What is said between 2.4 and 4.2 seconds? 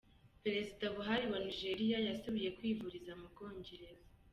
kwivuriza mu Bwongereza.